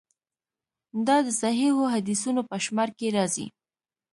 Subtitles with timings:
[1.07, 3.47] دا د صحیحو حدیثونو په شمار کې راځي.